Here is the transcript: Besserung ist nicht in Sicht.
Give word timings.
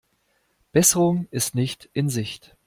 Besserung 0.71 1.27
ist 1.29 1.53
nicht 1.53 1.87
in 1.93 2.09
Sicht. 2.09 2.55